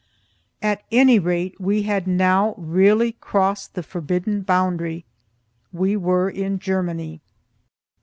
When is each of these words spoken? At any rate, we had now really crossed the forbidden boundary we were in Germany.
At 0.63 0.81
any 0.91 1.19
rate, 1.19 1.61
we 1.61 1.83
had 1.83 2.07
now 2.07 2.55
really 2.57 3.11
crossed 3.11 3.75
the 3.75 3.83
forbidden 3.83 4.41
boundary 4.41 5.05
we 5.71 5.95
were 5.95 6.27
in 6.27 6.57
Germany. 6.57 7.21